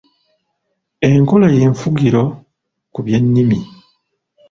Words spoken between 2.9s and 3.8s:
ku byennimi